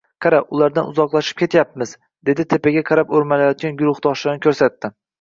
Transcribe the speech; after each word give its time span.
Qara, 0.25 0.37
ulardan 0.59 0.89
uzoqlashib 0.93 1.43
ketyapmiz, 1.43 1.93
dedi 2.31 2.49
tepaga 2.57 2.87
qarab 2.91 3.15
o`rmalayotgan 3.21 3.81
guruhdoshlarini 3.85 4.47
ko`rsatdi 4.51 4.97